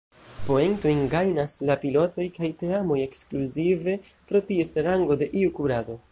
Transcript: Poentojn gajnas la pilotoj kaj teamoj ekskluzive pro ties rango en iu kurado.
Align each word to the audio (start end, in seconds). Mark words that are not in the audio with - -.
Poentojn 0.45 1.01
gajnas 1.09 1.57
la 1.69 1.75
pilotoj 1.83 2.25
kaj 2.37 2.49
teamoj 2.61 2.97
ekskluzive 3.03 3.95
pro 4.31 4.41
ties 4.51 4.73
rango 4.87 5.19
en 5.27 5.37
iu 5.43 5.53
kurado. 5.61 5.99